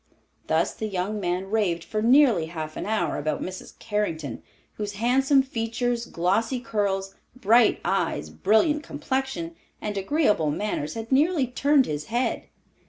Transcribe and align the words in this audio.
Thus 0.47 0.73
the 0.73 0.87
young 0.87 1.19
man 1.19 1.51
raved 1.51 1.83
for 1.83 2.01
nearly 2.01 2.47
half 2.47 2.75
an 2.75 2.87
hour 2.87 3.17
about 3.19 3.39
Mrs. 3.43 3.77
Carrington, 3.77 4.41
whose 4.73 4.93
handsome 4.93 5.43
features, 5.43 6.07
glossy 6.07 6.59
curls, 6.59 7.13
bright 7.35 7.79
eyes, 7.85 8.31
brilliant 8.31 8.81
complexion 8.81 9.55
and 9.79 9.95
agreeable 9.99 10.49
manners 10.49 10.95
had 10.95 11.11
nearly 11.11 11.45
turned 11.45 11.85
his 11.85 12.05
head. 12.05 12.47